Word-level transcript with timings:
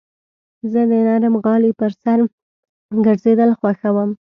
زه 0.71 0.81
د 0.91 0.93
نرم 1.07 1.35
غالۍ 1.43 1.71
پر 1.79 1.91
سر 2.01 2.19
ګرځېدل 3.05 3.49
خوښوم. 3.59 4.09